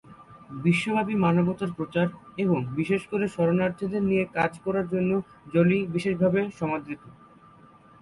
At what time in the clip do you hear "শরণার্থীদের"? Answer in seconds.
3.27-4.03